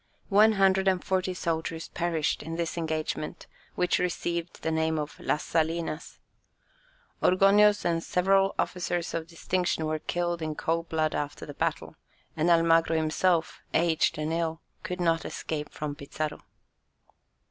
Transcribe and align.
One 0.29 0.53
hundred 0.53 0.87
and 0.87 1.03
forty 1.03 1.35
soldiers 1.35 1.89
perished 1.89 2.41
in 2.41 2.55
this 2.55 2.75
engagement, 2.75 3.45
which 3.75 3.99
received 3.99 4.63
the 4.63 4.71
name 4.71 4.97
of 4.97 5.19
las 5.19 5.43
salinas. 5.43 6.17
Orgoños 7.21 7.85
and 7.85 8.03
several 8.03 8.55
officers 8.57 9.13
of 9.13 9.27
distinction 9.27 9.85
were 9.85 9.99
killed 9.99 10.41
in 10.41 10.55
cold 10.55 10.89
blood 10.89 11.13
after 11.13 11.45
the 11.45 11.53
battle, 11.53 11.97
and 12.35 12.49
Almagro 12.49 12.95
himself, 12.95 13.61
aged 13.75 14.17
and 14.17 14.33
ill, 14.33 14.61
could 14.81 14.99
not 14.99 15.23
escape 15.23 15.69
from 15.71 15.93
Pizarro. 15.93 16.39